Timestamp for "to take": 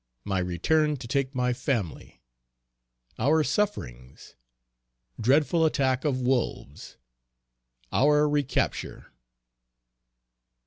0.97-1.35